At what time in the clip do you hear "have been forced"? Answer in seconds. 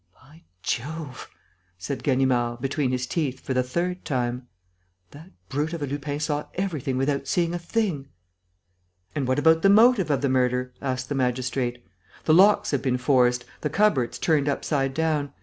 12.71-13.45